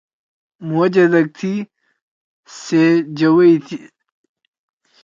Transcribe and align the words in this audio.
مھو 0.67 0.81
جدَک 0.93 1.27
تھی۔ 1.37 1.53
سے 2.61 2.83
جَوَئی 3.17 3.55
تھی۔ 3.65 3.77